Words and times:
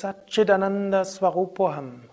Satchitananda 0.00 1.04
Swarupoham. 1.04 2.08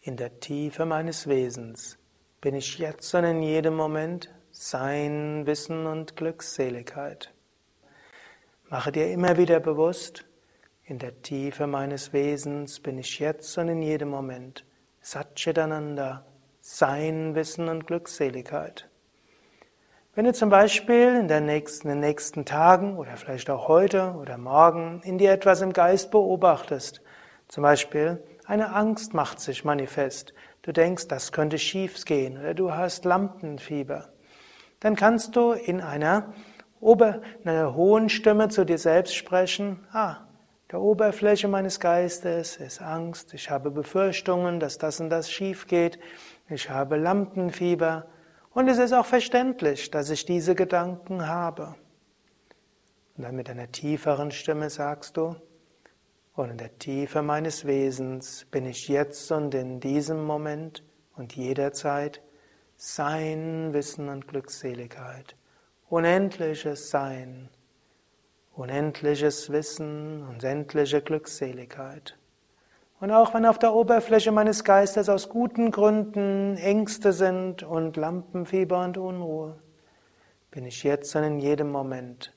In 0.00 0.16
der 0.16 0.40
Tiefe 0.40 0.86
meines 0.86 1.26
Wesens 1.26 1.98
bin 2.40 2.54
ich 2.54 2.78
jetzt 2.78 3.14
und 3.14 3.24
in 3.24 3.42
jedem 3.42 3.74
Moment 3.74 4.32
Sein, 4.50 5.44
Wissen 5.44 5.84
und 5.84 6.16
Glückseligkeit. 6.16 7.34
Mache 8.70 8.92
dir 8.92 9.12
immer 9.12 9.36
wieder 9.36 9.60
bewusst, 9.60 10.24
in 10.84 10.98
der 10.98 11.20
Tiefe 11.20 11.66
meines 11.66 12.14
Wesens 12.14 12.80
bin 12.80 12.96
ich 12.96 13.18
jetzt 13.18 13.58
und 13.58 13.68
in 13.68 13.82
jedem 13.82 14.08
Moment 14.08 14.64
Satchitananda, 15.02 16.24
Sein, 16.62 17.34
Wissen 17.34 17.68
und 17.68 17.86
Glückseligkeit. 17.86 18.88
Wenn 20.14 20.24
du 20.26 20.32
zum 20.32 20.48
Beispiel 20.48 21.26
in, 21.26 21.46
nächsten, 21.46 21.88
in 21.88 21.94
den 21.94 22.00
nächsten 22.00 22.46
Tagen 22.46 22.96
oder 22.96 23.16
vielleicht 23.16 23.48
auch 23.48 23.68
heute 23.68 24.14
oder 24.18 24.38
morgen 24.38 25.02
in 25.04 25.18
dir 25.18 25.32
etwas 25.32 25.60
im 25.60 25.74
Geist 25.74 26.10
beobachtest, 26.10 27.01
zum 27.52 27.64
Beispiel 27.64 28.24
eine 28.46 28.74
Angst 28.74 29.12
macht 29.12 29.38
sich 29.38 29.62
manifest, 29.62 30.32
du 30.62 30.72
denkst, 30.72 31.08
das 31.08 31.32
könnte 31.32 31.58
schief 31.58 32.02
gehen 32.06 32.38
oder 32.38 32.54
du 32.54 32.72
hast 32.72 33.04
Lampenfieber, 33.04 34.08
dann 34.80 34.96
kannst 34.96 35.36
du 35.36 35.52
in 35.52 35.82
einer, 35.82 36.32
Ober, 36.80 37.20
in 37.42 37.50
einer 37.50 37.74
hohen 37.74 38.08
Stimme 38.08 38.48
zu 38.48 38.64
dir 38.64 38.78
selbst 38.78 39.14
sprechen, 39.14 39.86
ah, 39.92 40.16
der 40.70 40.80
Oberfläche 40.80 41.46
meines 41.46 41.78
Geistes 41.78 42.56
ist 42.56 42.80
Angst, 42.80 43.34
ich 43.34 43.50
habe 43.50 43.70
Befürchtungen, 43.70 44.58
dass 44.58 44.78
das 44.78 44.98
und 45.00 45.10
das 45.10 45.30
schief 45.30 45.66
geht, 45.66 45.98
ich 46.48 46.70
habe 46.70 46.96
Lampenfieber, 46.96 48.06
und 48.54 48.66
es 48.66 48.78
ist 48.78 48.94
auch 48.94 49.04
verständlich, 49.04 49.90
dass 49.90 50.08
ich 50.08 50.24
diese 50.24 50.54
Gedanken 50.54 51.28
habe. 51.28 51.74
Und 53.18 53.24
dann 53.24 53.36
mit 53.36 53.50
einer 53.50 53.70
tieferen 53.70 54.30
Stimme 54.30 54.70
sagst 54.70 55.18
du, 55.18 55.36
und 56.34 56.50
in 56.50 56.58
der 56.58 56.78
Tiefe 56.78 57.22
meines 57.22 57.66
Wesens 57.66 58.46
bin 58.50 58.64
ich 58.64 58.88
jetzt 58.88 59.30
und 59.32 59.54
in 59.54 59.80
diesem 59.80 60.24
Moment 60.24 60.82
und 61.16 61.36
jederzeit 61.36 62.22
Sein, 62.76 63.72
Wissen 63.72 64.08
und 64.08 64.26
Glückseligkeit. 64.26 65.36
Unendliches 65.88 66.90
Sein, 66.90 67.50
unendliches 68.54 69.52
Wissen 69.52 70.26
und 70.26 70.42
endliche 70.42 71.02
Glückseligkeit. 71.02 72.18
Und 72.98 73.10
auch 73.10 73.34
wenn 73.34 73.44
auf 73.44 73.58
der 73.58 73.74
Oberfläche 73.74 74.32
meines 74.32 74.64
Geistes 74.64 75.08
aus 75.08 75.28
guten 75.28 75.70
Gründen 75.70 76.56
Ängste 76.56 77.12
sind 77.12 77.62
und 77.62 77.96
Lampenfieber 77.96 78.82
und 78.84 78.96
Unruhe, 78.96 79.58
bin 80.50 80.64
ich 80.64 80.82
jetzt 80.82 81.14
und 81.14 81.24
in 81.24 81.38
jedem 81.40 81.70
Moment 81.70 82.32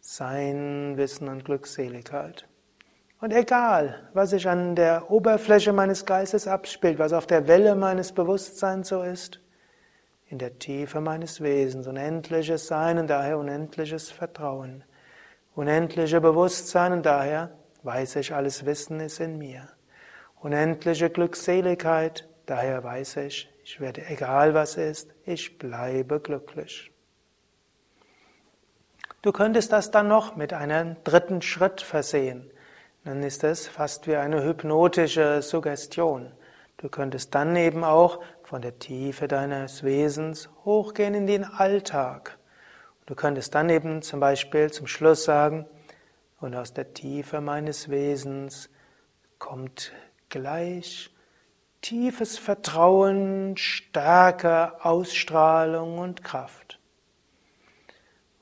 Sein, 0.00 0.96
Wissen 0.96 1.28
und 1.28 1.44
Glückseligkeit. 1.44 2.48
Und 3.20 3.32
egal, 3.32 4.08
was 4.12 4.30
sich 4.30 4.48
an 4.48 4.76
der 4.76 5.10
Oberfläche 5.10 5.72
meines 5.72 6.04
Geistes 6.04 6.46
abspielt, 6.46 6.98
was 6.98 7.12
auf 7.12 7.26
der 7.26 7.48
Welle 7.48 7.74
meines 7.74 8.12
Bewusstseins 8.12 8.88
so 8.88 9.02
ist, 9.02 9.40
in 10.28 10.38
der 10.38 10.58
Tiefe 10.58 11.00
meines 11.00 11.40
Wesens, 11.40 11.86
unendliches 11.86 12.66
Sein 12.66 12.98
und 12.98 13.08
daher 13.08 13.38
unendliches 13.38 14.10
Vertrauen, 14.10 14.84
unendliche 15.54 16.20
Bewusstsein 16.20 16.92
und 16.92 17.06
daher 17.06 17.52
weiß 17.82 18.16
ich, 18.16 18.34
alles 18.34 18.66
Wissen 18.66 19.00
ist 19.00 19.20
in 19.20 19.38
mir 19.38 19.68
unendliche 20.46 21.10
Glückseligkeit. 21.10 22.28
Daher 22.46 22.84
weiß 22.84 23.16
ich, 23.16 23.50
ich 23.64 23.80
werde, 23.80 24.06
egal 24.06 24.54
was 24.54 24.76
ist, 24.76 25.10
ich 25.24 25.58
bleibe 25.58 26.20
glücklich. 26.20 26.92
Du 29.22 29.32
könntest 29.32 29.72
das 29.72 29.90
dann 29.90 30.06
noch 30.06 30.36
mit 30.36 30.52
einem 30.52 30.96
dritten 31.02 31.42
Schritt 31.42 31.80
versehen. 31.80 32.48
Dann 33.06 33.22
ist 33.22 33.44
es 33.44 33.68
fast 33.68 34.08
wie 34.08 34.16
eine 34.16 34.42
hypnotische 34.42 35.40
Suggestion. 35.40 36.32
Du 36.76 36.88
könntest 36.88 37.32
dann 37.36 37.54
eben 37.54 37.84
auch 37.84 38.20
von 38.42 38.62
der 38.62 38.80
Tiefe 38.80 39.28
deines 39.28 39.84
Wesens 39.84 40.50
hochgehen 40.64 41.14
in 41.14 41.28
den 41.28 41.44
Alltag. 41.44 42.36
Du 43.06 43.14
könntest 43.14 43.54
dann 43.54 43.70
eben 43.70 44.02
zum 44.02 44.18
Beispiel 44.18 44.72
zum 44.72 44.88
Schluss 44.88 45.22
sagen, 45.22 45.66
und 46.40 46.56
aus 46.56 46.72
der 46.72 46.94
Tiefe 46.94 47.40
meines 47.40 47.88
Wesens 47.90 48.70
kommt 49.38 49.92
gleich 50.28 51.14
tiefes 51.82 52.38
Vertrauen, 52.38 53.56
Stärke, 53.56 54.84
Ausstrahlung 54.84 56.00
und 56.00 56.24
Kraft. 56.24 56.80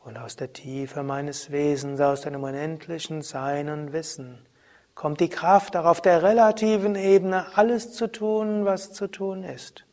Und 0.03 0.16
aus 0.16 0.37
der 0.37 0.55
Tiefe 0.55 1.03
meines 1.03 1.50
Wesens, 1.50 2.00
aus 2.00 2.22
deinem 2.22 2.44
unendlichen 2.44 3.21
Sein 3.21 3.69
und 3.69 3.93
Wissen, 3.93 4.47
kommt 4.94 5.21
die 5.21 5.28
Kraft, 5.28 5.77
auch 5.77 5.84
auf 5.84 6.00
der 6.00 6.22
relativen 6.22 6.94
Ebene 6.94 7.56
alles 7.56 7.93
zu 7.93 8.10
tun, 8.10 8.65
was 8.65 8.93
zu 8.93 9.09
tun 9.09 9.43
ist. 9.44 9.84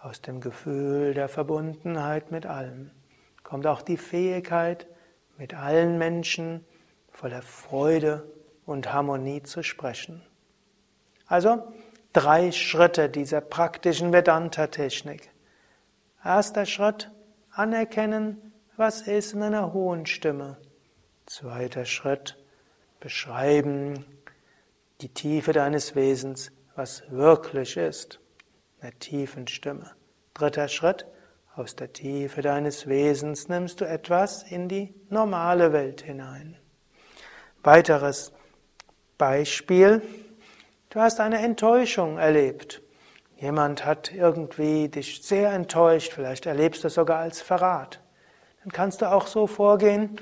Aus 0.00 0.20
dem 0.20 0.40
Gefühl 0.40 1.14
der 1.14 1.28
Verbundenheit 1.28 2.30
mit 2.30 2.46
allem 2.46 2.90
kommt 3.42 3.66
auch 3.66 3.82
die 3.82 3.96
Fähigkeit, 3.96 4.86
mit 5.36 5.54
allen 5.54 5.98
Menschen 5.98 6.64
voller 7.10 7.42
Freude 7.42 8.30
und 8.64 8.92
Harmonie 8.92 9.42
zu 9.42 9.62
sprechen. 9.62 10.22
Also 11.26 11.72
drei 12.12 12.52
Schritte 12.52 13.08
dieser 13.08 13.40
praktischen 13.40 14.12
Vedanta-Technik. 14.12 15.30
Erster 16.24 16.66
Schritt, 16.66 17.10
anerkennen, 17.50 18.52
was 18.76 19.02
ist 19.02 19.34
in 19.34 19.42
einer 19.42 19.72
hohen 19.72 20.06
Stimme. 20.06 20.56
Zweiter 21.26 21.84
Schritt, 21.84 22.41
beschreiben 23.02 24.06
die 25.00 25.08
Tiefe 25.08 25.52
deines 25.52 25.94
Wesens, 25.94 26.52
was 26.76 27.02
wirklich 27.10 27.76
ist, 27.76 28.20
in 28.80 28.98
tiefen 28.98 29.48
Stimme. 29.48 29.90
Dritter 30.32 30.68
Schritt, 30.68 31.06
aus 31.54 31.76
der 31.76 31.92
Tiefe 31.92 32.40
deines 32.40 32.86
Wesens 32.86 33.48
nimmst 33.48 33.82
du 33.82 33.84
etwas 33.84 34.42
in 34.44 34.68
die 34.68 34.94
normale 35.10 35.72
Welt 35.74 36.00
hinein. 36.00 36.56
Weiteres 37.62 38.32
Beispiel, 39.18 40.00
Du 40.92 41.00
hast 41.00 41.20
eine 41.20 41.38
Enttäuschung 41.38 42.18
erlebt. 42.18 42.82
Jemand 43.38 43.86
hat 43.86 44.12
irgendwie 44.12 44.90
dich 44.90 45.22
sehr 45.22 45.50
enttäuscht, 45.50 46.12
vielleicht 46.12 46.44
erlebst 46.44 46.84
du 46.84 46.88
es 46.88 46.94
sogar 46.94 47.20
als 47.20 47.40
Verrat. 47.40 48.02
Dann 48.62 48.72
kannst 48.72 49.00
du 49.00 49.10
auch 49.10 49.26
so 49.26 49.46
vorgehen, 49.46 50.20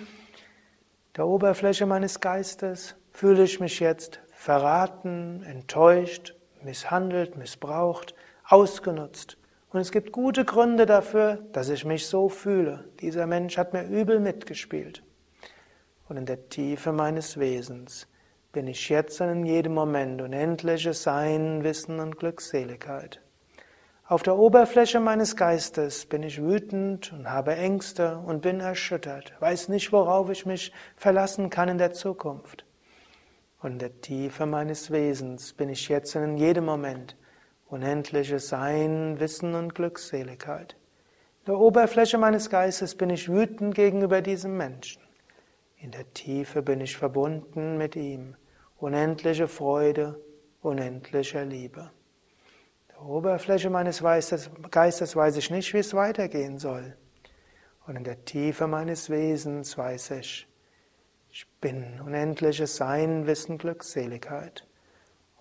der 1.17 1.27
Oberfläche 1.27 1.87
meines 1.87 2.21
Geistes 2.21 2.95
fühle 3.13 3.45
ich 3.45 3.61
mich 3.61 3.81
jetzt 3.81 4.21
verraten, 4.33 5.43
enttäuscht, 5.43 6.35
misshandelt, 6.63 7.37
missbraucht, 7.37 8.15
ausgenutzt. 8.47 9.37
Und 9.71 9.81
es 9.81 9.93
gibt 9.93 10.13
gute 10.13 10.45
Gründe 10.45 10.87
dafür, 10.87 11.39
dass 11.53 11.69
ich 11.69 11.85
mich 11.85 12.07
so 12.07 12.29
fühle. 12.29 12.89
Dieser 13.01 13.27
Mensch 13.27 13.57
hat 13.57 13.73
mir 13.73 13.85
übel 13.85 14.19
mitgespielt. 14.19 15.03
Und 16.09 16.17
in 16.17 16.27
der 16.27 16.49
Tiefe 16.49 16.93
meines 16.93 17.39
Wesens 17.39 18.09
bin 18.53 18.67
ich 18.67 18.89
jetzt 18.89 19.21
in 19.21 19.47
jedem 19.47 19.75
Moment 19.75 20.21
unendliches 20.21 21.05
Sein, 21.05 21.63
Wissen 21.63 22.01
und 22.01 22.19
Glückseligkeit. 22.19 23.21
Auf 24.11 24.25
der 24.25 24.37
Oberfläche 24.37 24.99
meines 24.99 25.37
Geistes 25.37 26.05
bin 26.05 26.25
ich 26.25 26.43
wütend 26.43 27.13
und 27.13 27.31
habe 27.31 27.55
Ängste 27.55 28.19
und 28.19 28.43
bin 28.43 28.59
erschüttert, 28.59 29.33
weiß 29.39 29.69
nicht, 29.69 29.93
worauf 29.93 30.31
ich 30.31 30.47
mich 30.47 30.73
verlassen 30.97 31.49
kann 31.49 31.69
in 31.69 31.79
der 31.79 31.93
Zukunft. 31.93 32.67
Und 33.63 33.75
in 33.75 33.79
der 33.79 34.01
Tiefe 34.01 34.47
meines 34.47 34.91
Wesens 34.91 35.53
bin 35.53 35.69
ich 35.69 35.89
jetzt 35.89 36.17
in 36.17 36.37
jedem 36.39 36.65
Moment 36.65 37.17
unendliches 37.69 38.49
Sein, 38.49 39.21
Wissen 39.21 39.55
und 39.55 39.77
Glückseligkeit. 39.77 40.75
Auf 41.39 41.45
der 41.47 41.59
Oberfläche 41.61 42.19
meines 42.19 42.51
Geistes 42.51 42.97
bin 42.97 43.11
ich 43.11 43.29
wütend 43.29 43.77
gegenüber 43.77 44.23
diesem 44.23 44.57
Menschen. 44.57 45.03
In 45.77 45.93
der 45.93 46.13
Tiefe 46.15 46.63
bin 46.63 46.81
ich 46.81 46.97
verbunden 46.97 47.79
mit 47.79 47.95
ihm. 47.95 48.35
Unendliche 48.77 49.47
Freude, 49.47 50.21
unendliche 50.63 51.45
Liebe. 51.45 51.93
Oberfläche 53.05 53.71
meines 53.71 54.03
Geistes 54.03 55.17
weiß 55.17 55.37
ich 55.37 55.51
nicht, 55.51 55.73
wie 55.75 55.79
es 55.79 55.95
weitergehen 55.95 56.59
soll. 56.59 56.97
Und 57.87 57.97
in 57.97 58.05
der 58.05 58.25
Tiefe 58.25 58.67
meines 58.67 59.11
Wesens 59.11 59.77
weiß 59.77 60.13
ich, 60.13 60.47
ich 61.33 61.47
bin 61.61 62.01
unendliches 62.05 62.77
Sein, 62.77 63.27
Wissen, 63.27 63.59
Glückseligkeit. 63.59 64.67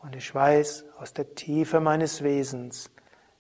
Und 0.02 0.16
ich 0.16 0.34
weiß, 0.34 0.86
aus 0.98 1.14
der 1.14 1.36
Tiefe 1.36 1.80
meines 1.80 2.24
Wesens 2.24 2.90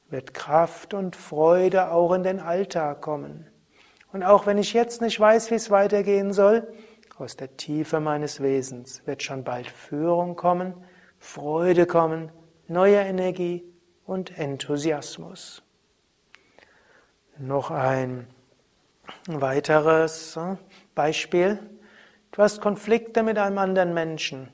wird 0.09 0.33
Kraft 0.33 0.93
und 0.93 1.15
Freude 1.15 1.91
auch 1.91 2.13
in 2.13 2.23
den 2.23 2.39
Alltag 2.39 3.01
kommen. 3.01 3.47
Und 4.11 4.23
auch 4.23 4.45
wenn 4.45 4.57
ich 4.57 4.73
jetzt 4.73 5.01
nicht 5.01 5.19
weiß, 5.19 5.51
wie 5.51 5.55
es 5.55 5.69
weitergehen 5.69 6.33
soll, 6.33 6.67
aus 7.17 7.35
der 7.35 7.57
Tiefe 7.57 7.99
meines 7.99 8.41
Wesens 8.41 9.05
wird 9.05 9.23
schon 9.23 9.43
bald 9.43 9.67
Führung 9.67 10.35
kommen, 10.35 10.73
Freude 11.19 11.85
kommen, 11.85 12.31
neue 12.67 12.97
Energie 12.97 13.68
und 14.09 14.39
Enthusiasmus. 14.39 15.61
Noch 17.37 17.69
ein 17.69 18.27
weiteres 19.27 20.35
äh, 20.35 20.55
Beispiel. 20.95 21.59
Du 22.31 22.41
hast 22.41 22.59
Konflikte 22.59 23.21
mit 23.21 23.37
einem 23.37 23.59
anderen 23.59 23.93
Menschen. 23.93 24.51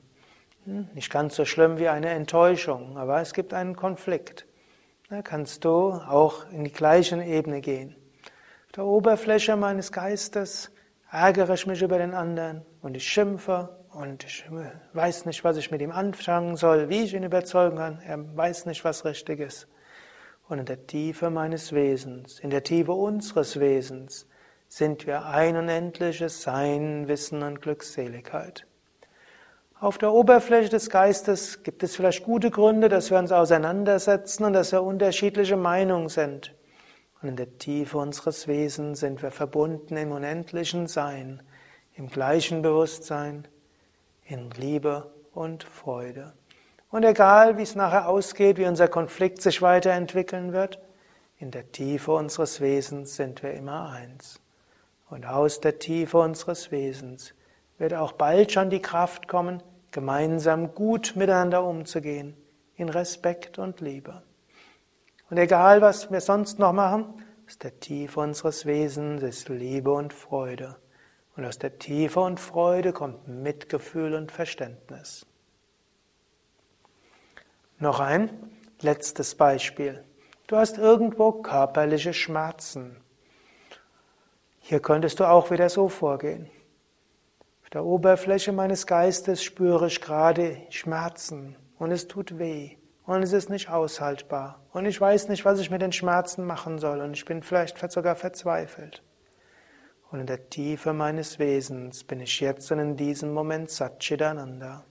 Hm, 0.66 0.88
nicht 0.92 1.10
ganz 1.10 1.36
so 1.36 1.46
schlimm 1.46 1.78
wie 1.78 1.88
eine 1.88 2.10
Enttäuschung, 2.10 2.98
aber 2.98 3.22
es 3.22 3.32
gibt 3.32 3.54
einen 3.54 3.74
Konflikt. 3.74 4.46
Da 5.08 5.22
kannst 5.22 5.64
du 5.64 5.92
auch 5.92 6.50
in 6.50 6.64
die 6.64 6.72
gleiche 6.72 7.22
Ebene 7.24 7.62
gehen. 7.62 7.96
Auf 8.66 8.72
der 8.72 8.84
Oberfläche 8.84 9.56
meines 9.56 9.90
Geistes 9.90 10.70
ärgere 11.10 11.54
ich 11.54 11.66
mich 11.66 11.80
über 11.80 11.96
den 11.96 12.12
anderen 12.12 12.60
und 12.82 12.94
ich 12.94 13.08
schimpfe 13.08 13.74
und 13.96 14.24
ich 14.24 14.44
weiß 14.92 15.24
nicht, 15.24 15.42
was 15.42 15.56
ich 15.56 15.70
mit 15.70 15.80
ihm 15.80 15.90
anfangen 15.90 16.56
soll, 16.56 16.90
wie 16.90 17.04
ich 17.04 17.14
ihn 17.14 17.22
überzeugen 17.22 17.78
kann. 17.78 18.00
Er 18.06 18.36
weiß 18.36 18.66
nicht, 18.66 18.84
was 18.84 19.06
richtig 19.06 19.40
ist. 19.40 19.68
Und 20.48 20.58
in 20.58 20.66
der 20.66 20.86
Tiefe 20.86 21.30
meines 21.30 21.72
Wesens, 21.72 22.38
in 22.38 22.50
der 22.50 22.62
Tiefe 22.62 22.92
unseres 22.92 23.58
Wesens, 23.58 24.26
sind 24.68 25.06
wir 25.06 25.24
ein 25.24 25.56
unendliches 25.56 26.42
Sein, 26.42 27.08
Wissen 27.08 27.42
und 27.42 27.62
Glückseligkeit. 27.62 28.66
Auf 29.80 29.96
der 29.96 30.12
Oberfläche 30.12 30.68
des 30.68 30.90
Geistes 30.90 31.62
gibt 31.62 31.82
es 31.82 31.96
vielleicht 31.96 32.22
gute 32.22 32.50
Gründe, 32.50 32.90
dass 32.90 33.10
wir 33.10 33.18
uns 33.18 33.32
auseinandersetzen 33.32 34.44
und 34.44 34.52
dass 34.52 34.72
wir 34.72 34.82
unterschiedliche 34.82 35.56
Meinungen 35.56 36.10
sind. 36.10 36.54
Und 37.22 37.30
in 37.30 37.36
der 37.36 37.56
Tiefe 37.58 37.96
unseres 37.96 38.46
Wesens 38.46 39.00
sind 39.00 39.22
wir 39.22 39.30
verbunden 39.30 39.96
im 39.96 40.12
unendlichen 40.12 40.86
Sein, 40.86 41.42
im 41.94 42.08
gleichen 42.08 42.60
Bewusstsein, 42.60 43.48
in 44.28 44.50
Liebe 44.50 45.10
und 45.32 45.64
Freude. 45.64 46.32
Und 46.90 47.04
egal, 47.04 47.58
wie 47.58 47.62
es 47.62 47.74
nachher 47.74 48.08
ausgeht, 48.08 48.58
wie 48.58 48.66
unser 48.66 48.88
Konflikt 48.88 49.42
sich 49.42 49.62
weiterentwickeln 49.62 50.52
wird, 50.52 50.80
in 51.38 51.50
der 51.50 51.70
Tiefe 51.70 52.12
unseres 52.12 52.60
Wesens 52.60 53.16
sind 53.16 53.42
wir 53.42 53.52
immer 53.52 53.90
eins. 53.90 54.40
Und 55.10 55.26
aus 55.26 55.60
der 55.60 55.78
Tiefe 55.78 56.18
unseres 56.18 56.72
Wesens 56.72 57.34
wird 57.78 57.94
auch 57.94 58.12
bald 58.12 58.52
schon 58.52 58.70
die 58.70 58.80
Kraft 58.80 59.28
kommen, 59.28 59.62
gemeinsam 59.90 60.74
gut 60.74 61.14
miteinander 61.16 61.64
umzugehen, 61.64 62.36
in 62.74 62.88
Respekt 62.88 63.58
und 63.58 63.80
Liebe. 63.80 64.22
Und 65.30 65.38
egal, 65.38 65.80
was 65.82 66.10
wir 66.10 66.20
sonst 66.20 66.58
noch 66.58 66.72
machen, 66.72 67.22
aus 67.46 67.58
der 67.58 67.78
Tiefe 67.78 68.20
unseres 68.20 68.66
Wesens 68.66 69.22
ist 69.22 69.48
Liebe 69.48 69.92
und 69.92 70.12
Freude. 70.12 70.76
Und 71.36 71.44
aus 71.44 71.58
der 71.58 71.78
Tiefe 71.78 72.20
und 72.20 72.40
Freude 72.40 72.92
kommt 72.92 73.28
Mitgefühl 73.28 74.14
und 74.14 74.32
Verständnis. 74.32 75.26
Noch 77.78 78.00
ein 78.00 78.30
letztes 78.80 79.34
Beispiel. 79.34 80.02
Du 80.46 80.56
hast 80.56 80.78
irgendwo 80.78 81.32
körperliche 81.32 82.14
Schmerzen. 82.14 82.96
Hier 84.60 84.80
könntest 84.80 85.20
du 85.20 85.24
auch 85.24 85.50
wieder 85.50 85.68
so 85.68 85.88
vorgehen. 85.88 86.48
Auf 87.64 87.70
der 87.70 87.84
Oberfläche 87.84 88.52
meines 88.52 88.86
Geistes 88.86 89.42
spüre 89.42 89.88
ich 89.88 90.00
gerade 90.00 90.56
Schmerzen 90.70 91.56
und 91.78 91.90
es 91.90 92.08
tut 92.08 92.38
weh 92.38 92.76
und 93.04 93.22
es 93.22 93.32
ist 93.32 93.50
nicht 93.50 93.68
aushaltbar 93.68 94.60
und 94.72 94.86
ich 94.86 95.00
weiß 95.00 95.28
nicht, 95.28 95.44
was 95.44 95.60
ich 95.60 95.70
mit 95.70 95.82
den 95.82 95.92
Schmerzen 95.92 96.44
machen 96.44 96.78
soll 96.78 97.00
und 97.00 97.14
ich 97.14 97.24
bin 97.24 97.42
vielleicht 97.42 97.78
sogar 97.92 98.14
verzweifelt. 98.14 99.02
Und 100.10 100.20
in 100.20 100.26
der 100.26 100.48
Tiefe 100.48 100.92
meines 100.92 101.38
Wesens 101.38 102.04
bin 102.04 102.20
ich 102.20 102.40
jetzt 102.40 102.70
und 102.70 102.78
in 102.78 102.96
diesem 102.96 103.32
Moment 103.32 103.70
Satchidananda. 103.70 104.84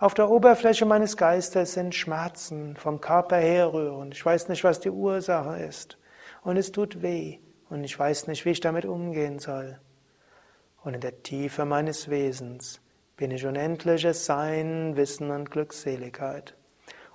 Auf 0.00 0.14
der 0.14 0.30
Oberfläche 0.30 0.84
meines 0.86 1.16
Geistes 1.16 1.74
sind 1.74 1.94
Schmerzen 1.94 2.76
vom 2.76 3.00
Körper 3.00 3.36
herrührend. 3.36 4.14
Ich 4.14 4.24
weiß 4.24 4.48
nicht, 4.48 4.64
was 4.64 4.80
die 4.80 4.90
Ursache 4.90 5.60
ist. 5.60 5.98
Und 6.42 6.56
es 6.56 6.72
tut 6.72 7.02
weh 7.02 7.38
und 7.68 7.84
ich 7.84 7.98
weiß 7.98 8.28
nicht, 8.28 8.44
wie 8.44 8.50
ich 8.50 8.60
damit 8.60 8.84
umgehen 8.84 9.38
soll. 9.38 9.78
Und 10.82 10.94
in 10.94 11.00
der 11.00 11.22
Tiefe 11.22 11.64
meines 11.64 12.08
Wesens 12.08 12.80
bin 13.16 13.30
ich 13.32 13.44
unendliches 13.44 14.24
Sein, 14.24 14.96
Wissen 14.96 15.30
und 15.30 15.50
Glückseligkeit. 15.50 16.54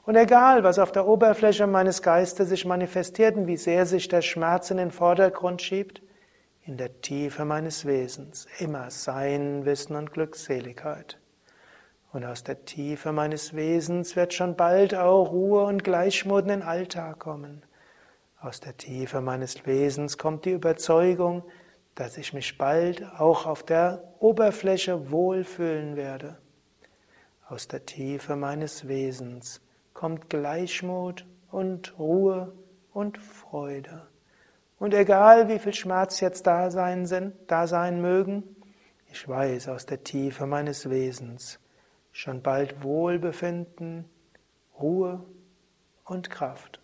Und 0.06 0.18
egal, 0.18 0.64
was 0.66 0.80
auf 0.80 0.92
der 0.92 1.08
Oberfläche 1.08 1.66
meines 1.66 2.02
Geistes 2.02 2.50
sich 2.50 2.66
manifestiert 2.66 3.38
und 3.38 3.48
wie 3.48 3.56
sehr 3.56 3.86
sich 3.86 4.10
der 4.10 4.22
Schmerz 4.22 4.70
in 4.70 4.78
den 4.78 4.92
Vordergrund 4.92 5.62
schiebt, 5.62 6.02
in 6.66 6.78
der 6.78 7.02
Tiefe 7.02 7.44
meines 7.44 7.86
Wesens 7.86 8.48
immer 8.60 8.90
Sein, 8.90 9.66
Wissen 9.66 9.98
und 9.98 10.14
Glückseligkeit. 10.14 11.20
Und 12.14 12.24
aus 12.24 12.44
der 12.44 12.64
Tiefe 12.64 13.12
meines 13.12 13.54
Wesens 13.54 14.16
wird 14.16 14.34
schon 14.34 14.56
bald 14.56 14.96
auch 14.96 15.32
Ruhe 15.32 15.66
und 15.66 15.84
Gleichmut 15.84 16.44
in 16.44 16.50
den 16.50 16.62
Alltag 16.62 17.20
kommen. 17.20 17.64
Aus 18.40 18.62
der 18.62 18.78
Tiefe 18.78 19.20
meines 19.20 19.66
Wesens 19.66 20.18
kommt 20.18 20.46
die 20.46 20.52
Überzeugung, 20.52 21.44
dass 21.96 22.18
ich 22.18 22.34
mich 22.34 22.58
bald 22.58 23.04
auch 23.18 23.46
auf 23.46 23.64
der 23.64 24.04
Oberfläche 24.20 25.12
wohlfühlen 25.12 25.96
werde. 25.96 26.38
Aus 27.50 27.68
der 27.68 27.86
Tiefe 27.86 28.36
meines 28.36 28.88
Wesens 28.88 29.60
kommt 29.94 30.30
Gleichmut 30.30 31.26
und 31.52 32.00
Ruhe 32.00 32.54
und 32.94 33.18
Freude. 33.18 34.08
Und 34.84 34.94
egal 34.94 35.48
wie 35.48 35.60
viel 35.60 35.74
Schmerz 35.74 36.20
jetzt 36.20 36.46
da 36.46 36.70
sein 36.70 37.06
sind, 37.06 37.36
da 37.48 37.68
sein 37.68 38.02
mögen, 38.02 38.44
ich 39.10 39.26
weiß 39.26 39.70
aus 39.70 39.86
der 39.86 40.04
Tiefe 40.04 40.46
meines 40.46 40.90
Wesens 40.90 41.58
schon 42.12 42.42
bald 42.42 42.84
Wohlbefinden, 42.84 44.04
Ruhe 44.78 45.24
und 46.04 46.30
Kraft. 46.30 46.82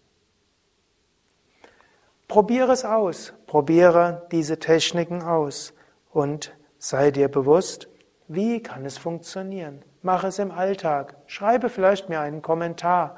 Probiere 2.30 2.72
es 2.72 2.86
aus, 2.86 3.34
probiere 3.48 4.26
diese 4.32 4.60
Techniken 4.60 5.22
aus 5.22 5.74
und 6.10 6.56
sei 6.78 7.12
dir 7.12 7.28
bewusst, 7.28 7.90
wie 8.30 8.64
kann 8.64 8.86
es 8.86 8.98
funktionieren. 8.98 9.84
Mach 10.04 10.24
es 10.24 10.40
im 10.40 10.52
Alltag. 10.52 11.18
Schreibe 11.26 11.68
vielleicht 11.68 12.08
mir 12.08 12.22
einen 12.22 12.42
Kommentar, 12.42 13.18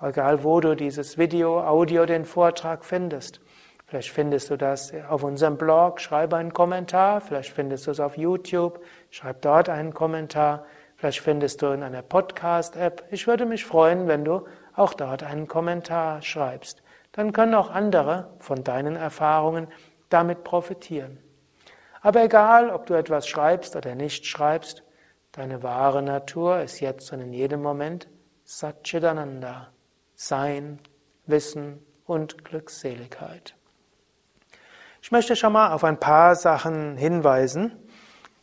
egal 0.00 0.44
wo 0.44 0.60
du 0.60 0.76
dieses 0.76 1.18
Video, 1.18 1.60
Audio, 1.60 2.06
den 2.06 2.24
Vortrag 2.24 2.84
findest. 2.84 3.40
Vielleicht 3.90 4.10
findest 4.10 4.48
du 4.48 4.56
das 4.56 4.94
auf 5.10 5.22
unserem 5.22 5.58
Blog, 5.58 6.00
schreibe 6.00 6.36
einen 6.36 6.54
Kommentar. 6.54 7.20
Vielleicht 7.20 7.52
findest 7.52 7.86
du 7.86 7.90
es 7.90 8.00
auf 8.00 8.16
YouTube, 8.16 8.82
schreib 9.10 9.42
dort 9.42 9.68
einen 9.68 9.92
Kommentar. 9.92 10.64
Vielleicht 10.96 11.20
findest 11.20 11.60
du 11.60 11.66
in 11.66 11.82
einer 11.82 12.02
Podcast-App. 12.02 13.04
Ich 13.10 13.26
würde 13.26 13.44
mich 13.44 13.66
freuen, 13.66 14.08
wenn 14.08 14.24
du 14.24 14.46
auch 14.74 14.94
dort 14.94 15.22
einen 15.22 15.48
Kommentar 15.48 16.22
schreibst 16.22 16.82
dann 17.12 17.32
können 17.32 17.54
auch 17.54 17.70
andere 17.70 18.34
von 18.38 18.62
deinen 18.64 18.96
Erfahrungen 18.96 19.68
damit 20.08 20.44
profitieren. 20.44 21.18
Aber 22.02 22.24
egal, 22.24 22.70
ob 22.70 22.86
du 22.86 22.94
etwas 22.94 23.28
schreibst 23.28 23.76
oder 23.76 23.94
nicht 23.94 24.26
schreibst, 24.26 24.82
deine 25.32 25.62
wahre 25.62 26.02
Natur 26.02 26.60
ist 26.60 26.80
jetzt 26.80 27.12
und 27.12 27.20
in 27.20 27.32
jedem 27.32 27.62
Moment 27.62 28.08
Satchidananda, 28.44 29.72
Sein, 30.14 30.80
Wissen 31.26 31.84
und 32.04 32.44
Glückseligkeit. 32.44 33.54
Ich 35.02 35.10
möchte 35.12 35.34
schon 35.34 35.54
mal 35.54 35.72
auf 35.72 35.82
ein 35.82 35.98
paar 35.98 36.36
Sachen 36.36 36.96
hinweisen. 36.96 37.72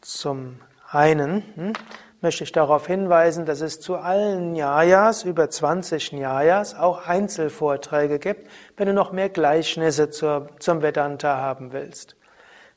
Zum 0.02 0.60
einen, 0.90 1.44
hm, 1.56 1.74
möchte 2.20 2.44
ich 2.44 2.52
darauf 2.52 2.88
hinweisen, 2.88 3.46
dass 3.46 3.62
es 3.62 3.80
zu 3.80 3.96
allen 3.96 4.54
Nyayas, 4.54 5.24
über 5.24 5.50
20 5.52 6.14
Nyayas, 6.14 6.74
auch 6.74 7.08
Einzelvorträge 7.08 8.18
gibt, 8.18 8.50
wenn 8.76 8.88
du 8.88 8.94
noch 8.94 9.12
mehr 9.12 9.30
Gleichnisse 9.30 10.10
zur, 10.10 10.48
zum 10.60 10.82
Vedanta 10.82 11.38
haben 11.38 11.74
willst. 11.74 12.16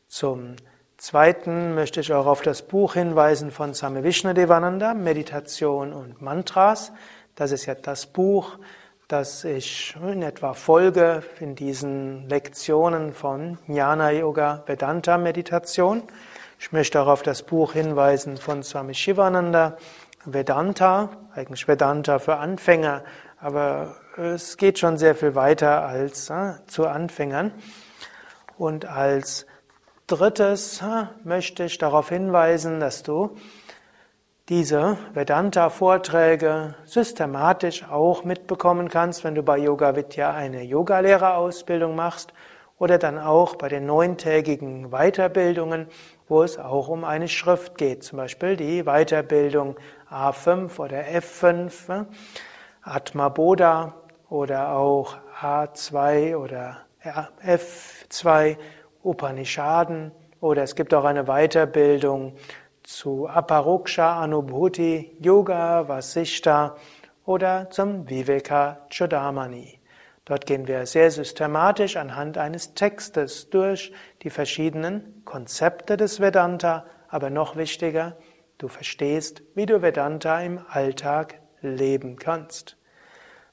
Zum 0.09 0.57
Zweiten 0.99 1.75
möchte 1.75 2.01
ich 2.01 2.13
auch 2.13 2.27
auf 2.27 2.43
das 2.43 2.61
Buch 2.61 2.93
hinweisen 2.93 3.51
von 3.51 3.73
Same 3.73 4.05
Vishnadevananda, 4.05 4.93
Meditation 4.93 5.95
und 5.95 6.21
Mantras. 6.21 6.93
Das 7.35 7.51
ist 7.51 7.65
ja 7.65 7.75
das 7.75 8.07
Buch, 8.07 8.59
das 9.11 9.43
ich 9.43 9.97
in 10.01 10.23
etwa 10.23 10.55
folge 10.55 11.25
in 11.41 11.57
diesen 11.57 12.29
Lektionen 12.29 13.13
von 13.13 13.59
Jnana 13.67 14.13
Yoga 14.13 14.63
Vedanta 14.67 15.19
Meditation. 15.19 16.05
Ich 16.61 16.71
möchte 16.71 17.01
auch 17.01 17.09
auf 17.09 17.23
das 17.23 17.43
Buch 17.43 17.73
hinweisen 17.73 18.37
von 18.37 18.63
Swami 18.63 18.95
Shivananda, 18.95 19.77
Vedanta, 20.25 21.09
eigentlich 21.35 21.67
Vedanta 21.67 22.21
für 22.21 22.37
Anfänger, 22.37 23.03
aber 23.41 23.97
es 24.17 24.57
geht 24.57 24.79
schon 24.79 24.97
sehr 24.97 25.17
viel 25.17 25.35
weiter 25.35 25.83
als 25.83 26.31
äh, 26.31 26.55
zu 26.69 26.87
Anfängern. 26.87 27.53
Und 28.59 28.85
als 28.85 29.45
drittes 30.07 30.83
äh, 30.83 31.07
möchte 31.25 31.65
ich 31.65 31.79
darauf 31.79 32.11
hinweisen, 32.11 32.79
dass 32.79 33.03
du 33.03 33.37
diese 34.49 34.97
Vedanta-Vorträge 35.15 36.75
systematisch 36.85 37.85
auch 37.89 38.25
mitbekommen 38.25 38.89
kannst, 38.89 39.23
wenn 39.23 39.35
du 39.35 39.43
bei 39.43 39.59
Yoga 39.59 39.95
Vidya 39.95 40.33
eine 40.33 40.63
Yogalehrerausbildung 40.63 41.95
machst 41.95 42.33
oder 42.79 42.99
dann 42.99 43.19
auch 43.19 43.57
bei 43.57 43.69
den 43.69 43.87
neuntägigen 43.87 44.91
Weiterbildungen, 44.91 45.87
wo 46.29 46.43
es 46.43 46.59
auch 46.59 46.89
um 46.89 47.05
eine 47.05 47.29
Schrift 47.29 47.77
geht, 47.77 48.03
zum 48.03 48.17
Beispiel 48.17 48.57
die 48.57 48.85
Weiterbildung 48.85 49.77
A5 50.11 50.79
oder 50.81 51.03
F5, 51.03 52.07
Atma 52.83 53.29
Bodha 53.29 53.95
oder 54.31 54.73
auch 54.73 55.17
A2 55.41 56.37
oder 56.37 56.79
F2 57.45 58.57
Upanishaden 59.03 60.13
oder 60.41 60.63
es 60.63 60.75
gibt 60.75 60.95
auch 60.95 61.05
eine 61.05 61.25
Weiterbildung 61.25 62.35
zu 62.91 63.29
Aparoksha 63.29 64.21
Anubhuti 64.21 65.17
Yoga 65.21 65.89
Vasishta 65.89 66.77
oder 67.25 67.71
zum 67.71 68.09
Viveka 68.09 68.87
Chodamani. 68.91 69.81
Dort 70.25 70.45
gehen 70.45 70.67
wir 70.67 70.85
sehr 70.87 71.11
systematisch 71.11 71.97
anhand 71.97 72.37
eines 72.37 72.75
Textes 72.75 73.49
durch 73.49 73.93
die 74.23 74.31
verschiedenen 74.31 75.23
Konzepte 75.25 75.97
des 75.97 76.21
Vedanta, 76.21 76.85
aber 77.09 77.31
noch 77.31 77.57
wichtiger, 77.57 78.17
du 78.59 78.69
verstehst, 78.69 79.43
wie 79.55 79.67
du 79.67 79.83
Vedanta 79.83 80.41
im 80.41 80.61
Alltag 80.69 81.41
leben 81.63 82.17
kannst. 82.17 82.77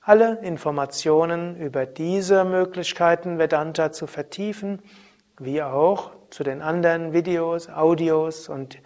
Alle 0.02 0.40
Informationen 0.42 1.58
über 1.58 1.86
diese 1.86 2.44
Möglichkeiten, 2.44 3.38
Vedanta 3.38 3.92
zu 3.92 4.08
vertiefen, 4.08 4.82
wie 5.40 5.62
auch 5.62 6.12
zu 6.32 6.44
den 6.44 6.62
anderen 6.62 7.14
Videos, 7.14 7.70
Audios 7.70 8.50
und 8.50 8.80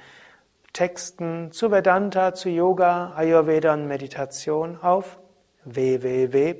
Texten 0.73 1.51
zu 1.51 1.71
Vedanta, 1.71 2.33
zu 2.33 2.49
Yoga, 2.49 3.13
Ayurveda 3.15 3.73
und 3.73 3.87
Meditation 3.87 4.77
auf 4.81 5.19
www 5.65 6.53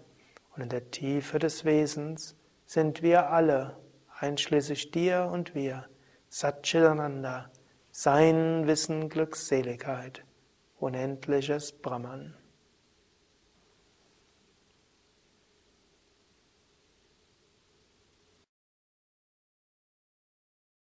und 0.55 0.63
in 0.63 0.69
der 0.69 0.91
Tiefe 0.91 1.39
des 1.39 1.65
Wesens 1.65 2.37
sind 2.67 3.03
wir 3.03 3.31
alle, 3.31 3.79
einschließlich 4.19 4.91
dir 4.91 5.31
und 5.33 5.55
wir, 5.55 5.87
Satchitananda, 6.29 7.51
sein 7.91 8.67
Wissen, 8.67 9.09
Glückseligkeit, 9.09 10.23
unendliches 10.79 11.73
Brahman. 11.73 12.37